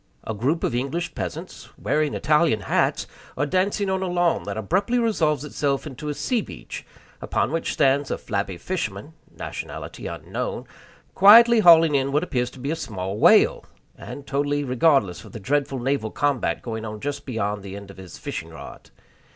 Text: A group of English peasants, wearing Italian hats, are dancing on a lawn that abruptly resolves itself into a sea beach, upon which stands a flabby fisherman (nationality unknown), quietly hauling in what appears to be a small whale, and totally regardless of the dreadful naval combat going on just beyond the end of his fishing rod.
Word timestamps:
A 0.23 0.33
group 0.33 0.63
of 0.63 0.73
English 0.73 1.13
peasants, 1.13 1.69
wearing 1.77 2.15
Italian 2.15 2.61
hats, 2.61 3.05
are 3.37 3.45
dancing 3.45 3.87
on 3.87 4.01
a 4.01 4.07
lawn 4.07 4.41
that 4.45 4.57
abruptly 4.57 4.97
resolves 4.97 5.45
itself 5.45 5.85
into 5.85 6.09
a 6.09 6.15
sea 6.15 6.41
beach, 6.41 6.83
upon 7.21 7.51
which 7.51 7.73
stands 7.73 8.09
a 8.09 8.17
flabby 8.17 8.57
fisherman 8.57 9.13
(nationality 9.29 10.07
unknown), 10.07 10.65
quietly 11.13 11.59
hauling 11.59 11.93
in 11.93 12.11
what 12.11 12.23
appears 12.23 12.49
to 12.49 12.59
be 12.59 12.71
a 12.71 12.75
small 12.75 13.19
whale, 13.19 13.63
and 13.95 14.25
totally 14.25 14.63
regardless 14.63 15.23
of 15.23 15.33
the 15.33 15.39
dreadful 15.39 15.77
naval 15.77 16.09
combat 16.09 16.63
going 16.63 16.83
on 16.83 16.99
just 16.99 17.23
beyond 17.27 17.61
the 17.61 17.75
end 17.75 17.91
of 17.91 17.97
his 17.97 18.17
fishing 18.17 18.49
rod. 18.49 18.89